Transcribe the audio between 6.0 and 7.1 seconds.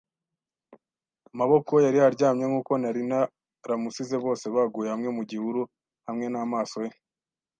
hamwe n'amaso ye